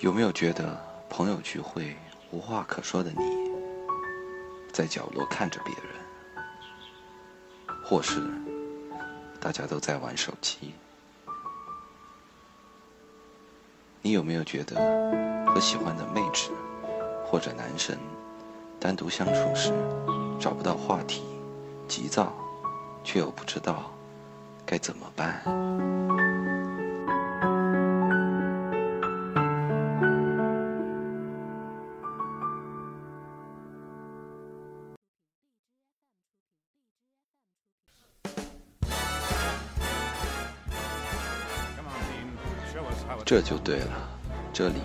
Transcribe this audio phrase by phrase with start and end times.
[0.00, 1.94] 有没有觉得朋友聚会
[2.30, 3.50] 无话可说的你，
[4.72, 5.92] 在角落看着别人，
[7.84, 8.18] 或是
[9.38, 10.72] 大家都在玩手机？
[14.00, 14.76] 你有没有觉得
[15.48, 16.48] 和喜欢的妹纸
[17.26, 17.98] 或者男神
[18.80, 19.70] 单独相处时，
[20.40, 21.22] 找不到话题，
[21.86, 22.32] 急躁，
[23.04, 23.92] 却又不知道
[24.64, 25.42] 该怎么办？
[43.24, 44.08] 这就对了，
[44.52, 44.80] 这里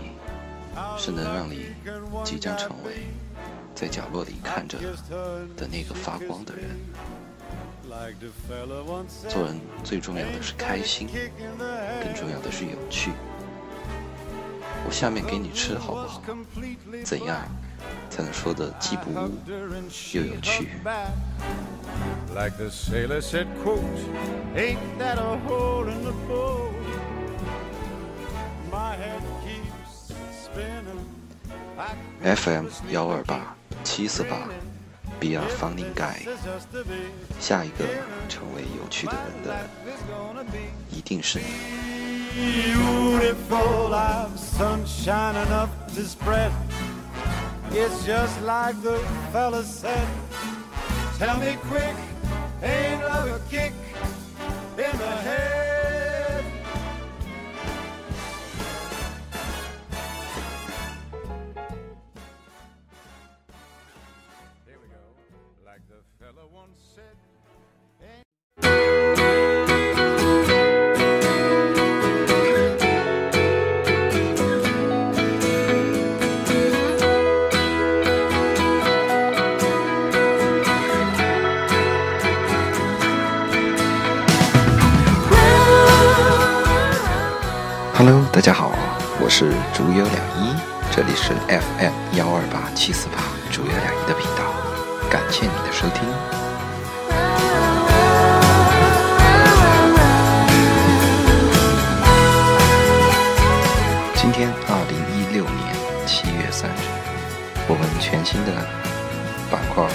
[0.97, 1.67] 是能让你
[2.23, 3.07] 即将成为
[3.73, 4.77] 在角落里看着
[5.57, 6.65] 的那个发光的人。
[9.29, 11.07] 做人最重要的是开心，
[12.03, 13.11] 更重要的是有趣。
[14.87, 16.21] 我下面给你吃好不好？
[17.03, 17.41] 怎样
[18.09, 19.31] 才能说的既不污
[20.13, 20.69] 又有趣
[32.23, 34.47] ？FM 幺二八七四八
[35.19, 36.27] ，Be a funny guy。
[37.39, 37.85] 下一个
[38.29, 39.55] 成为有趣的人的，
[40.89, 41.45] 一定是你。
[87.97, 88.73] Hello，大家好，
[89.21, 90.53] 我是竹有两一，
[90.91, 94.43] 这里是 FM 幺二八七四八竹有两一的频道，
[95.09, 96.03] 感谢你的收听。
[104.13, 106.83] 今天二零一六年七月三日，
[107.69, 108.51] 我们全新的
[109.49, 109.87] 板块、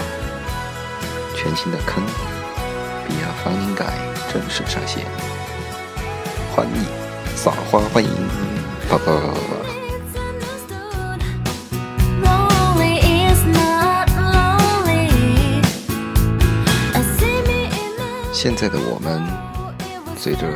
[1.35, 2.03] 全新的坑——
[3.07, 3.85] 比亚方应该
[4.33, 5.05] 正式上线，
[6.55, 7.00] 欢迎。
[7.43, 8.09] 撒花欢迎，
[8.87, 9.11] 宝宝。
[18.31, 19.23] 现在的我们，
[20.15, 20.47] 随着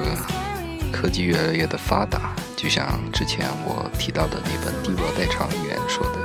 [0.92, 6.20] 科技越来越的发达，就像之前我提到的那本《地落代偿里面》说的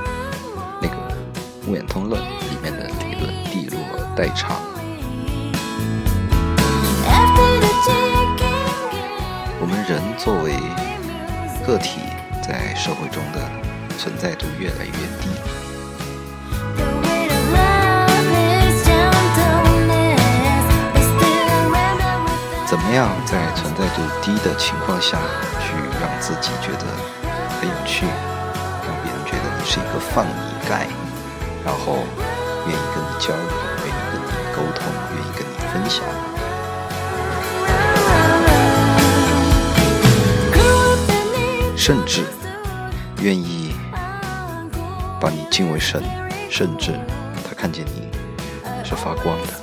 [0.79, 0.95] 那个
[1.67, 3.79] 《无眼通论》里面的理论——地落
[4.15, 4.51] 代偿
[9.71, 9.81] 们。
[9.91, 10.53] 人作为
[11.65, 11.99] 个体，
[12.41, 13.41] 在社会中的
[13.97, 15.27] 存在度越来越低。
[22.65, 25.17] 怎么样在存在度低的情况下
[25.59, 26.85] 去让自己觉得
[27.59, 28.05] 很有趣，
[28.85, 30.87] 让别人觉得你是一个放你盖，
[31.65, 32.05] 然后
[32.67, 33.43] 愿意跟你交流，
[33.83, 36.30] 愿意跟你沟通，愿意跟你分享？
[41.83, 42.21] 甚至
[43.23, 43.73] 愿意
[45.19, 46.03] 把你敬为神，
[46.47, 46.91] 甚至
[47.43, 48.07] 他看见你
[48.83, 49.53] 是发光的。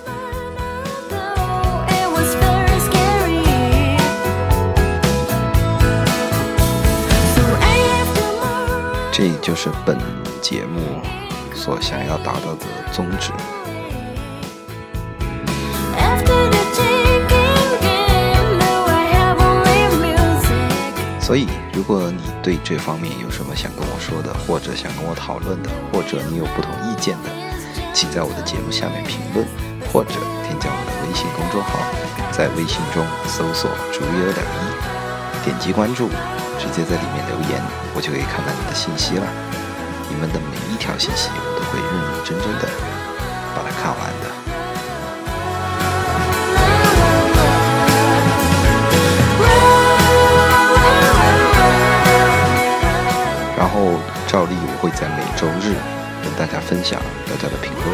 [9.13, 9.97] 这就是本
[10.43, 11.01] 节目
[11.55, 13.31] 所想要达到的宗旨。
[21.21, 21.47] 所以，
[21.79, 27.31] 如果你对这方面有什么想跟我说的，或者想跟我讨论的，或者你有不同意见的，
[27.95, 29.47] 请在我的节目下面评论，
[29.95, 30.11] 或者
[30.43, 31.79] 添加我的微信公众号，
[32.35, 34.67] 在微信中搜索“竹有两一”，
[35.47, 36.11] 点击关注，
[36.59, 37.63] 直接在里面留言，
[37.95, 39.27] 我就可以看到你的信息了。
[40.11, 42.67] 你们的每一条信息，我都会认认真真的
[43.55, 44.28] 把它看完的。
[53.79, 53.95] 后
[54.27, 55.79] 照例我会在每周日
[56.21, 57.87] 跟大家分享大家的评论，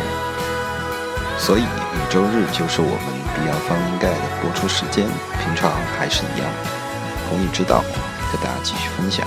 [1.38, 2.96] 所以每周日就是我们
[3.36, 5.04] 《比妖方》应该的播出时间，
[5.44, 6.48] 平常还是一样。
[7.28, 7.84] 红宇知道，
[8.32, 9.26] 跟大家继续分享。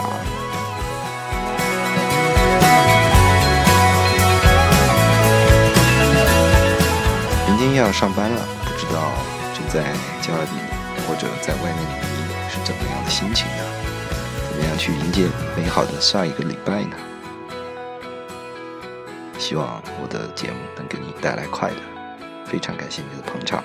[7.46, 9.14] 明天又要上班了，不知道
[9.54, 9.84] 正在
[10.22, 10.58] 家里
[11.06, 13.97] 或者在外面的你，是怎么样的心情呢？
[14.58, 16.98] 怎样去迎接美好的下一个礼拜呢？
[19.38, 21.78] 希望我的节目能给你带来快乐，
[22.44, 23.64] 非常感谢你的捧场。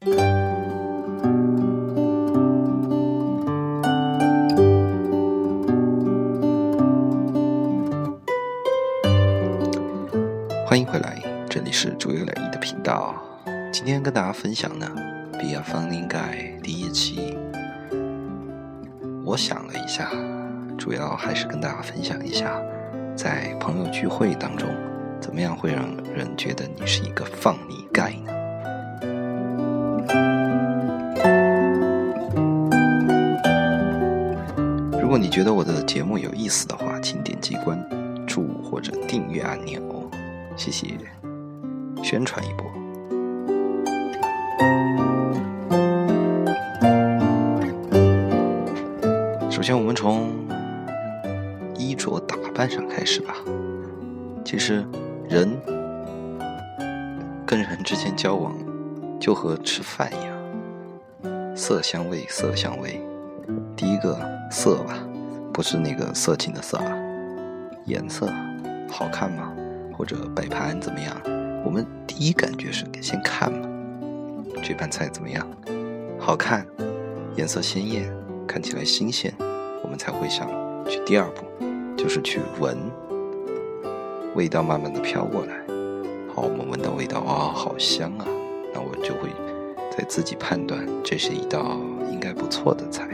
[0.00, 0.12] 欢
[10.78, 13.12] 迎回来，这里是主有两亿的频道。
[13.72, 14.86] 今天跟大家分享呢，
[15.32, 17.36] 《Be a Funny Guy》第一期。
[19.24, 20.12] 我想了一下，
[20.78, 22.62] 主要还是跟大家分享一下，
[23.16, 24.68] 在朋友聚会当中，
[25.20, 28.37] 怎么样会让人觉得你是一个放你盖呢？
[35.20, 37.76] 你觉得我的节目有意思的话，请点击关
[38.24, 39.82] 注或者订阅按钮。
[40.56, 40.96] 谢谢，
[42.04, 42.64] 宣传一波。
[49.50, 50.30] 首先，我们从
[51.76, 53.34] 衣着打扮上开始吧。
[54.44, 54.86] 其实，
[55.28, 55.50] 人
[57.44, 58.54] 跟人之间交往，
[59.18, 63.04] 就和吃饭一样，色香味，色香味。
[63.74, 64.18] 第一个
[64.50, 64.98] 色吧，
[65.58, 66.96] 不是那个色情的色啊，
[67.84, 68.32] 颜色
[68.88, 69.52] 好看吗？
[69.92, 71.20] 或者摆盘怎么样？
[71.64, 73.68] 我们第一感觉是先看嘛，
[74.62, 75.44] 这盘菜怎么样？
[76.16, 76.64] 好看，
[77.34, 78.08] 颜色鲜艳，
[78.46, 79.34] 看起来新鲜，
[79.82, 80.48] 我们才会想
[80.88, 81.42] 去第二步，
[81.96, 82.78] 就是去闻，
[84.36, 85.56] 味道慢慢的飘过来。
[86.32, 88.24] 好，我们闻到味道，啊，好香啊！
[88.72, 89.28] 那我就会
[89.90, 91.76] 在自己判断，这是一道
[92.12, 93.08] 应该不错的菜。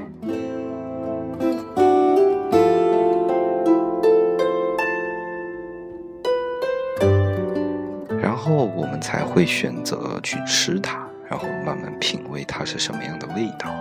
[8.76, 10.99] 我们才会选择去吃它，
[11.31, 13.73] 然后慢慢品味它是什么样的味道。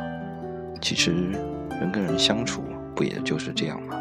[0.80, 1.12] 其实
[1.72, 2.64] 人跟人相处
[2.96, 3.98] 不也就是这样吗？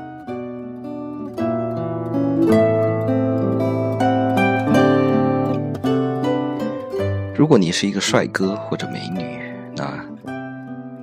[7.34, 10.04] 如果你是一个帅哥或者美女，那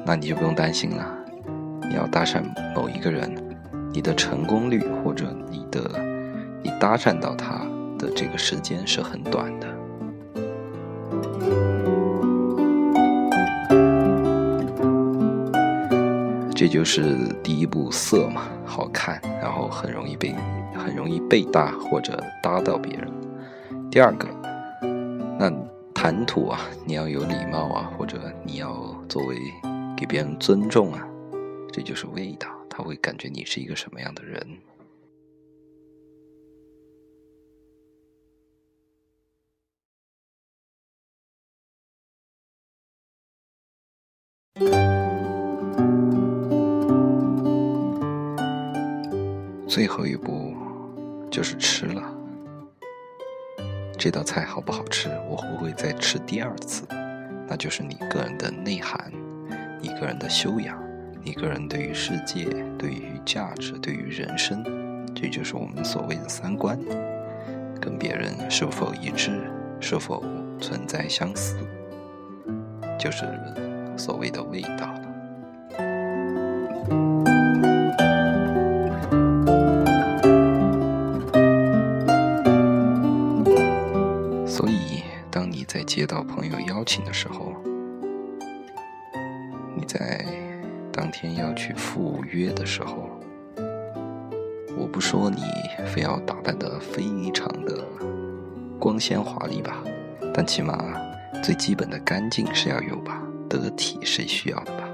[0.05, 1.17] 那你就不用担心了。
[1.89, 2.43] 你要搭讪
[2.75, 3.35] 某一个人，
[3.91, 5.81] 你的成功率或者你的
[6.61, 7.61] 你搭讪到他。
[7.99, 9.67] 的这个时间是很短的，
[16.59, 20.33] 这就是第一步色嘛，好看，然后很容易被
[20.75, 23.09] 很容易被搭或者搭到别人。
[23.89, 24.27] 第二个，
[25.39, 25.49] 那
[25.95, 29.37] 谈吐啊，你要有礼貌啊，或者你要作为
[29.95, 31.07] 给别人尊重啊，
[31.71, 34.45] 这就是味道，他会感觉你是一个什么样的人。
[49.69, 50.55] 最后一步
[51.29, 52.01] 就是吃了。
[53.99, 56.87] 这道菜好不好吃，我会不会再吃第二次？
[57.47, 59.11] 那就是你个人的内涵，
[59.79, 60.75] 你个人的修养，
[61.23, 62.45] 你个人对于世界、
[62.79, 64.63] 对于价值、对于人生，
[65.13, 66.75] 这就是我们所谓的三观，
[67.79, 69.39] 跟别人是否一致，
[69.79, 70.23] 是否
[70.59, 71.55] 存在相似，
[72.97, 73.27] 就是
[73.95, 74.91] 所谓的味道
[85.99, 87.53] 接到朋友邀请的时候，
[89.75, 90.25] 你在
[90.93, 93.09] 当天要去赴约的时候，
[94.77, 95.41] 我不说你
[95.93, 97.03] 非要打扮的非
[97.33, 97.83] 常的
[98.79, 99.83] 光鲜华丽吧，
[100.33, 100.95] 但起码
[101.43, 104.88] 最基本的干净是要有吧，得体是需要的吧。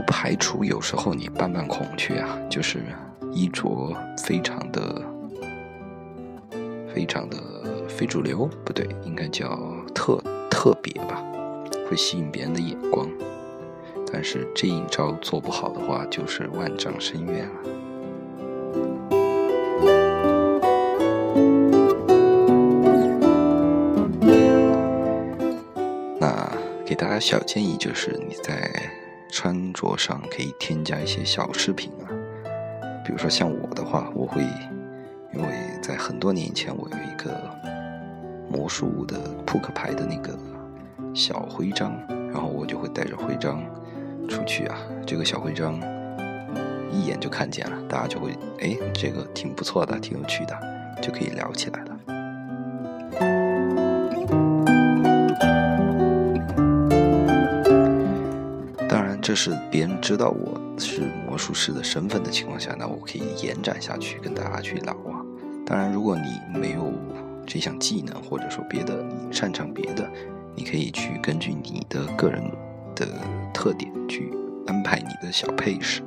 [0.00, 2.82] 不排除有时候你扮扮孔雀啊就是
[3.32, 5.02] 衣着非常的
[6.94, 7.36] 非常的
[7.86, 9.60] 非主流不对应该叫
[9.94, 10.18] 特
[10.50, 11.22] 特别吧
[11.86, 13.06] 会吸引别人的眼光。
[14.10, 17.54] 但是这一招做不好的话就是万丈深渊了
[26.18, 26.50] 那
[26.86, 28.99] 给大家小建议就是你在
[29.40, 32.04] 穿着上可以添加一些小饰品啊，
[33.02, 34.42] 比如说像我的话，我会
[35.32, 35.48] 因为
[35.80, 37.34] 在很多年以前我有一个
[38.50, 40.38] 魔术的扑克牌的那个
[41.14, 41.98] 小徽章，
[42.30, 43.64] 然后我就会带着徽章
[44.28, 45.80] 出去啊，这个小徽章
[46.92, 50.54] 一眼就看见了，大家就会哎，这个挺不错的，挺有趣的，
[51.00, 51.89] 就可以聊起来了。
[59.22, 65.20] 这是别人知道我是魔术师的身份的情况下，那我可以延展下去跟大家去聊啊。
[65.66, 66.92] 当然，如果你没有
[67.46, 70.10] 这项技能，或者说别的你擅长别的，
[70.54, 72.42] 你可以去根据你的个人
[72.96, 73.06] 的
[73.52, 74.32] 特点去
[74.66, 76.02] 安排你的小配饰。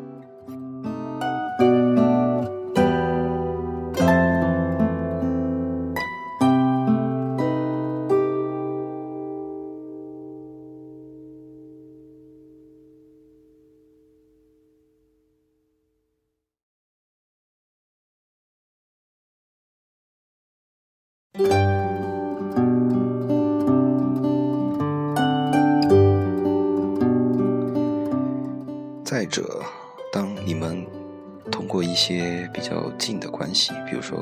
[31.83, 34.17] 一些比较近的关系，比如说，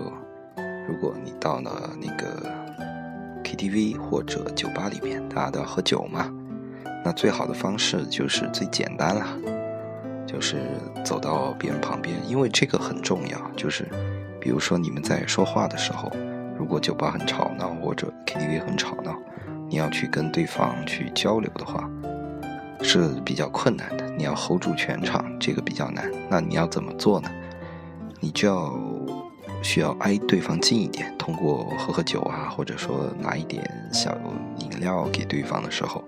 [0.87, 2.49] 如果你到了那个
[3.43, 6.31] KTV 或者酒吧里面，大家都要喝酒嘛，
[7.05, 9.25] 那最好的方式就是最简单了，
[10.25, 10.57] 就是
[11.03, 13.39] 走到别人旁边，因为这个很重要。
[13.55, 13.87] 就是，
[14.39, 16.11] 比如说你们在说话的时候。
[16.57, 19.17] 如果酒吧很吵闹，或者 KTV 很吵闹，
[19.67, 21.89] 你要去跟对方去交流的话，
[22.83, 24.07] 是比较困难的。
[24.11, 26.11] 你要 hold 住全场，这个比较难。
[26.29, 27.31] 那你要怎么做呢？
[28.21, 28.73] 你就要
[29.61, 33.61] 需要挨对方近一点，通过喝喝酒啊，或者说拿一点
[33.91, 34.15] 小
[34.59, 36.03] 饮料给对方的时候，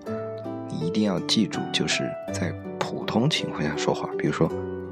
[0.70, 4.08] 你一定要记住，就是在普通情况下说话。
[4.16, 4.48] 比如说，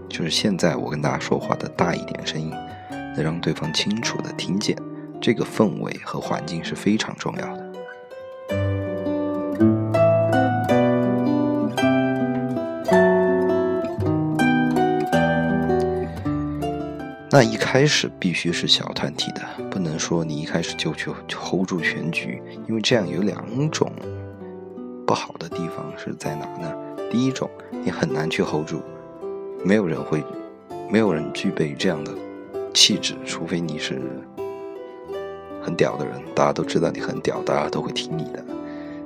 [0.08, 2.50] 就是现在我跟大家说话的大一点声音，
[2.90, 4.76] 能让对方清楚的听见。
[5.20, 7.61] 这个氛围和环境是非常重要的。
[17.32, 23.90] 那一开始必须是小团体的，不能说你一开始就去 hold 住全局，因为这样有两种
[25.06, 26.70] 不好的地方是在哪呢？
[27.10, 28.82] 第一种，你很难去 hold 住，
[29.64, 30.22] 没有人会，
[30.90, 32.12] 没有人具备这样的
[32.74, 33.98] 气质，除非你是。
[35.62, 38.44] 很屌的人，大家都知道你很屌，大家都会听你的。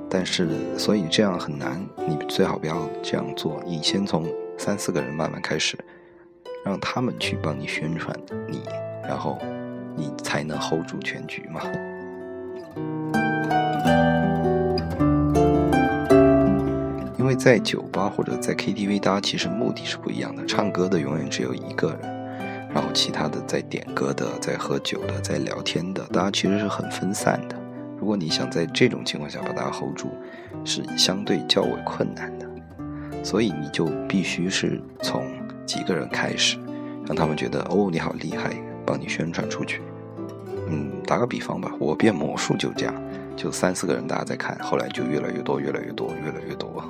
[0.09, 3.63] 但是，所以这样很难，你最好不要这样做。
[3.65, 5.77] 你先从三四个人慢慢开始，
[6.67, 8.13] 让他们去帮你宣传
[8.45, 8.61] 你，
[9.01, 9.39] 然后
[9.95, 11.61] 你才能 hold 住全局嘛。
[17.17, 22.17] 因为在酒吧或者在 KTV，大家其实目的是不一样的，唱歌的永远只有一个人。
[22.73, 27.55] 然后其他的在点歌的，在喝酒的，在聊天的，大家其实是很分散的。
[27.97, 30.09] 如果你想在这种情况下把大家 hold 住，
[30.65, 32.45] 是相对较为困难的。
[33.23, 35.25] 所以你就必须是从
[35.67, 36.57] 几个人开始，
[37.05, 38.55] 让他们觉得哦你好厉害，
[38.85, 39.81] 帮你宣传出去。
[40.69, 42.93] 嗯，打个比方吧，我变魔术就这样，
[43.35, 46.73] 就三四个人大家在看，后来就越来越多，越来越多，越来越多。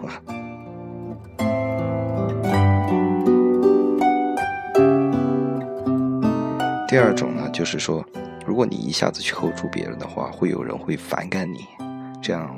[6.87, 8.05] 第二种呢，就是说，
[8.45, 11.65] 如果你一下子去 hold 住别人的话，会有人会反感你，
[12.21, 12.55] 这样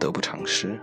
[0.00, 0.76] 得不偿失。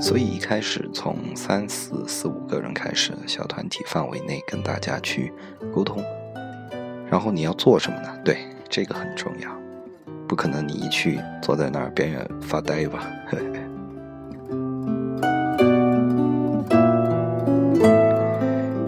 [0.00, 5.32] 所以一开始从三四四五个人开始，小团体范围内跟大家去
[5.74, 6.00] 沟通，
[7.10, 8.16] 然后你要做什么呢？
[8.24, 8.38] 对，
[8.68, 9.50] 这个很重要，
[10.28, 13.06] 不可能你一去坐在那儿边缘发呆吧？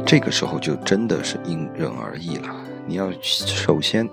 [0.07, 2.55] 这个时候就真的是因人而异了。
[2.87, 4.09] 你要首先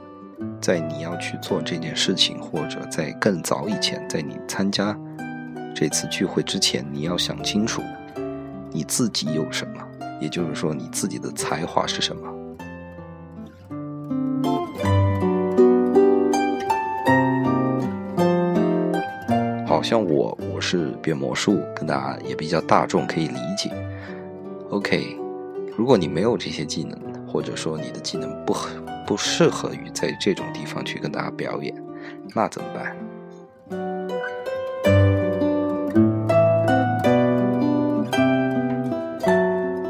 [0.65, 4.97] 在你要去做这件事情，或者在更早以前，在你参加。
[5.75, 7.83] 这次聚会之前，你要想清楚
[8.71, 9.75] 你自己有什么，
[10.19, 12.27] 也就是说你自己的才华是什么。
[19.67, 23.71] 好像我我是变魔术，跟大家也比较大众，可以理解。
[24.71, 25.15] OK，
[25.77, 27.04] 如果你没有这些技能，
[27.35, 28.69] 或者说你的技能不合
[29.05, 31.75] 不适合于在这种地方去跟大家表演。
[32.33, 32.95] 那怎么办？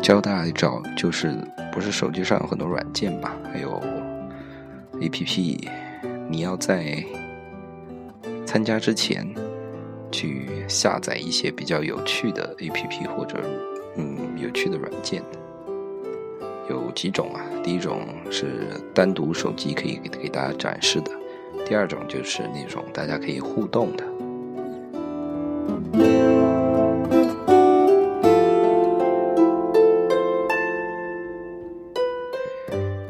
[0.01, 1.37] 教大家一招就是
[1.71, 3.79] 不是手机上有很多软件吧还有
[4.93, 5.69] app
[6.27, 7.05] 你要在
[8.43, 9.23] 参加之前
[10.11, 13.39] 去下载一些比较有趣的 app 或者
[13.97, 15.21] 嗯有趣的软件。
[16.69, 17.41] 有几种啊？
[17.63, 21.11] 第一种是单独手机可以给给大家展示的，
[21.65, 24.03] 第二种就是那种大家可以互动的。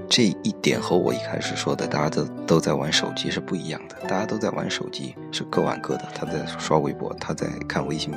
[0.09, 3.95] 这一点和我一开始说的，大家都都在玩手机是不一样的。
[4.07, 8.13] 大家都在玩手机是各玩各的，他在刷微博，他在看微信，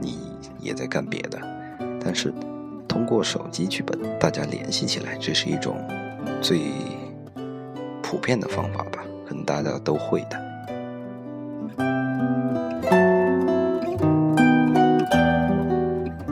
[0.00, 0.18] 你
[0.60, 1.38] 也在干别的，
[2.02, 2.32] 但是。
[2.94, 5.76] 通过手机剧本，大家联系起来，这是一种
[6.40, 6.60] 最
[8.00, 9.04] 普遍的方法吧？
[9.26, 10.40] 可能大家都会的。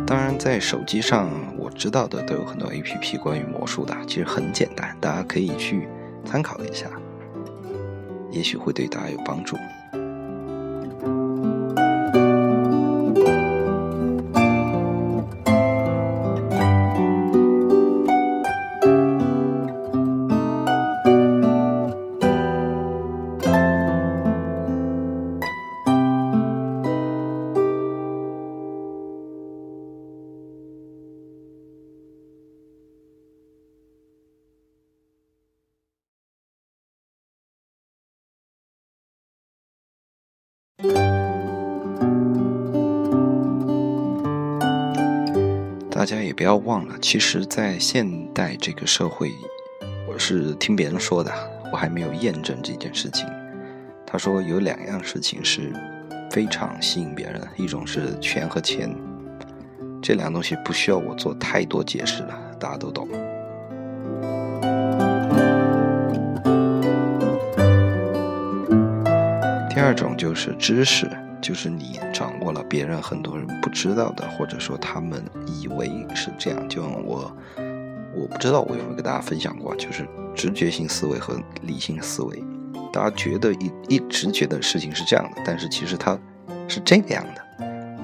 [0.07, 1.29] 当然，在手机上
[1.59, 5.89] 我知道的都有很多 APP 关于魔术的，其实很简单，大家可以去
[6.25, 6.87] 参考一下，
[8.31, 9.57] 也许会对大家有帮助。
[46.43, 49.31] 不要忘了，其实，在现代这个社会，
[50.09, 51.33] 我是听别人说的，
[51.71, 53.25] 我还没有验证这件事情。
[54.05, 55.73] 他说有两样事情是
[56.33, 58.93] 非常吸引别人，一种是权和钱，
[60.03, 63.07] 这两东西不需要我做太多解释了，大家都懂。
[69.71, 71.09] 第二种就是知识。
[71.43, 75.23] 就是你掌握了别人很多人不知道的，或者说他们
[75.61, 76.69] 以为是这样。
[76.69, 77.37] 就我，
[78.15, 82.43] 我不知道我有没有跟大家分享过，就是直觉性思维和理性思维。
[82.93, 86.19] 大家觉得一一直觉得事情是这样的，但是其实它
[86.69, 87.43] 是这个样的。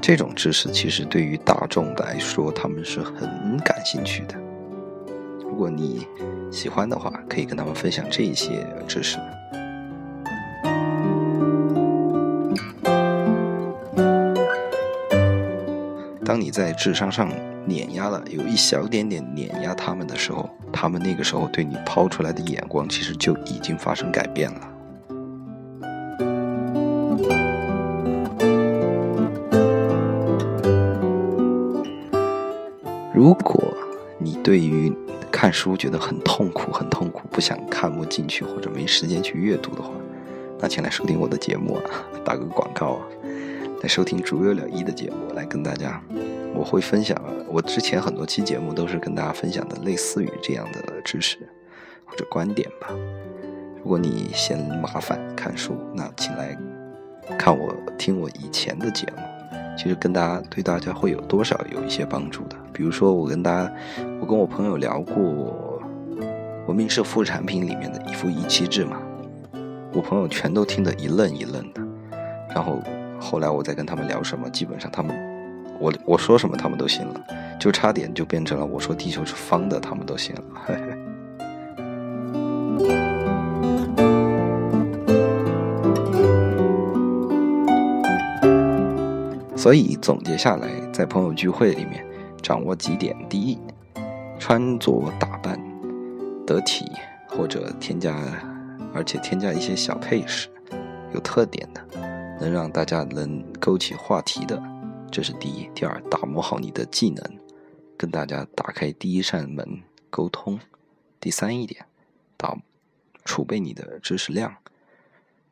[0.00, 4.34] 这种知识其实对于大众来说，他们是很感兴趣的。
[5.40, 6.06] 如果你
[6.50, 9.18] 喜欢的话，可以跟他们分享这些知识。
[16.40, 17.30] 你在智商上
[17.66, 24.60] 碾压了，有一小点点碾压他们的时候，他们那个时候对你抛出来的眼光，其实就已经发生改变了。
[33.12, 33.62] 如果
[34.18, 34.96] 你对于
[35.32, 39.90] 看书觉得很痛苦、很痛苦，不想看不进去或者没时间去阅读的话，
[40.60, 41.82] 那请来收听我的节目啊，
[42.24, 43.06] 打个广告啊。
[43.80, 46.02] 来收听竹有了一的节目，来跟大家，
[46.54, 47.16] 我会分享
[47.48, 51.38] 我之前很多期节目都是跟大家分享的类似于这样的知识
[52.04, 52.88] 或者观点吧。
[53.82, 56.56] 如果你嫌麻烦看书，那请来
[57.38, 59.22] 看我听我以前的节目，
[59.76, 62.56] 其实跟大家对大家会有多少有一些帮助的。
[62.72, 63.72] 比如说我跟大家，
[64.20, 65.80] 我跟我朋友聊过
[66.66, 69.00] 文明是副产品里面的一夫一妻制嘛，
[69.92, 71.80] 我朋友全都听得一愣一愣的，
[72.54, 72.82] 然后。
[73.20, 75.12] 后来我再跟他们聊什么，基本上他们，
[75.80, 77.20] 我我说什么他们都信了，
[77.58, 80.42] 就差点就变成了我说地球是方的，他们都信了。
[89.56, 92.04] 所以总结下来，在朋友聚会里面
[92.42, 93.58] 掌握几点：第一，
[94.38, 95.60] 穿着打扮
[96.46, 96.90] 得体，
[97.28, 98.16] 或者添加，
[98.94, 100.48] 而且添加一些小配饰，
[101.12, 101.80] 有特点的。
[102.40, 104.62] 能让大家能勾起话题的，
[105.10, 105.68] 这是第一。
[105.74, 107.38] 第二，打磨好你的技能，
[107.96, 110.58] 跟大家打开第一扇门沟通。
[111.20, 111.86] 第三一点，
[112.36, 112.56] 打
[113.24, 114.56] 储备你的知识量，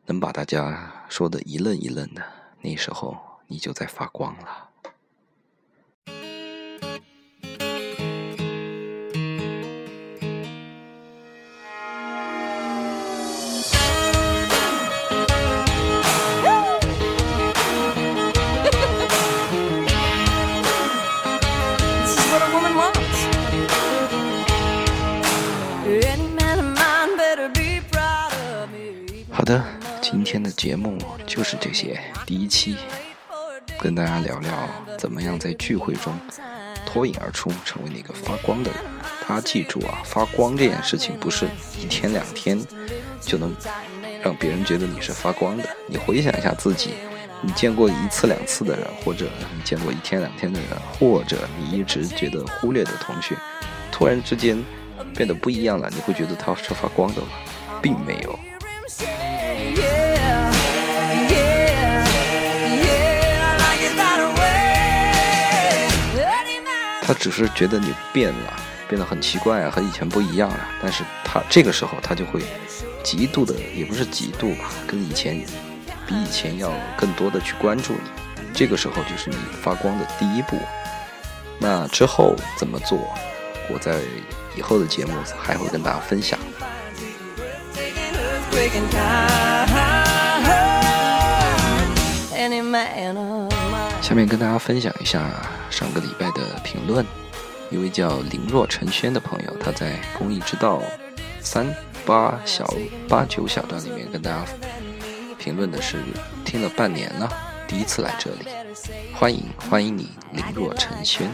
[0.07, 2.23] 能把大家说的一愣一愣的，
[2.61, 3.16] 那时候
[3.47, 4.65] 你就在发光了。
[29.37, 29.62] 好的，
[30.01, 30.96] 今天的节目
[31.27, 32.01] 就是这些。
[32.25, 32.75] 第一期，
[33.79, 34.51] 跟大家聊聊
[34.96, 36.18] 怎么样在聚会中
[36.87, 38.81] 脱颖而出，成为那个发光的人。
[39.29, 41.46] 大家记住啊，发光这件事情不是
[41.79, 42.59] 一天两天
[43.20, 43.55] 就能
[44.22, 45.68] 让别人觉得你是发光的。
[45.87, 46.94] 你回想一下自己，
[47.42, 53.37] 你见过一次两次的人，或者你见过一天两天的人，或者你一直觉得忽略的同学，
[53.92, 54.64] 突然之间
[55.14, 57.29] 变得不一样了，你会觉得他是发光的吗？
[57.83, 58.38] 并没有。
[67.02, 68.52] 他只是觉得你变了，
[68.88, 70.59] 变得很奇怪啊，和以前不一样了。
[70.82, 72.42] 但是他这个时候他就会
[73.04, 75.40] 极度的，也不是极度吧，跟以前
[76.04, 78.00] 比以前要更多的去关注你。
[78.52, 80.59] 这个时候就是你发光的第一步。
[81.61, 82.98] 那之后怎么做？
[83.70, 84.00] 我在
[84.56, 86.37] 以后的节目还会跟大家分享。
[94.02, 95.22] 下面跟大家分享一下
[95.70, 97.07] 上个礼拜的评论。
[97.70, 100.81] 一位叫林若成轩的朋友，他在公益之道
[101.40, 101.66] 三
[102.05, 102.64] 八小
[103.09, 104.44] 八九小段里面跟大家
[105.38, 105.98] 评论的是：
[106.44, 107.29] 听了半年了，
[107.66, 108.46] 第一次来这里，
[109.14, 111.29] 欢迎欢迎你，林若成轩。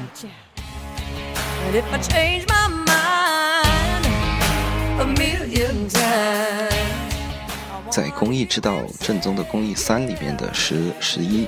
[7.92, 11.46] 在公益之道正宗的公益三里面的十十一，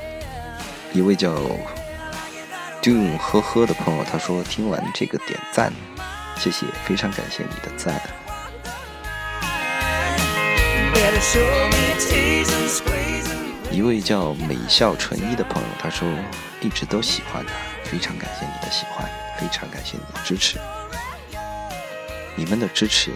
[0.93, 1.33] 一位叫
[2.83, 5.73] Doom 呵呵的朋友，他说听完这个点赞，
[6.37, 7.99] 谢谢，非常感谢你的赞。
[13.71, 16.07] 一位叫美笑纯一的朋友，他说
[16.61, 17.53] 一直都喜欢的，
[17.85, 20.59] 非常感谢你的喜欢，非常感谢你的支持，
[22.37, 23.13] 你们的支持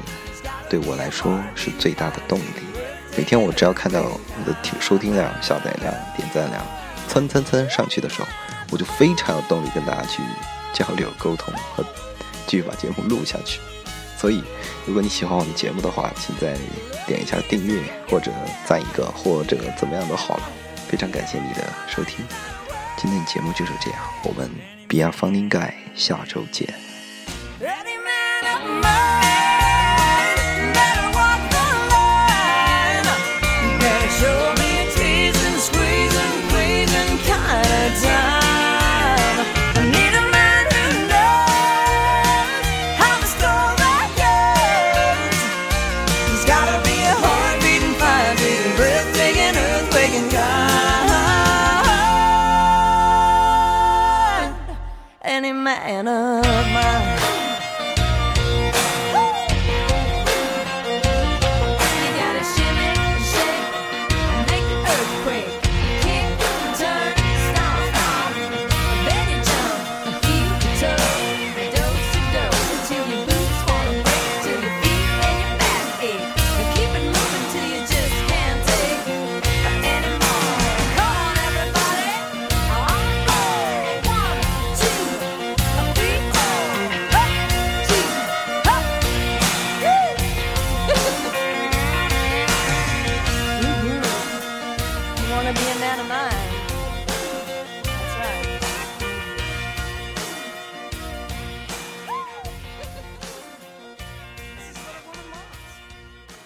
[0.70, 2.67] 对我来说是最大的动力。
[3.16, 6.64] 每天我只要看到我的听收听量、下载量、点赞量
[7.08, 8.28] 蹭蹭蹭上去的时候，
[8.70, 10.22] 我就非常有动力跟大家去
[10.72, 11.84] 交流沟通和
[12.46, 13.60] 继续把节目录下去。
[14.16, 14.42] 所以，
[14.86, 16.56] 如果你喜欢我的节目的话，请再
[17.06, 18.32] 点一下订阅或者
[18.64, 20.42] 赞一个或者怎么样都好了。
[20.88, 22.24] 非常感谢你的收听，
[22.96, 24.50] 今天的节目就是这样，我们
[24.88, 26.74] Beyond Funding Guy 下周见。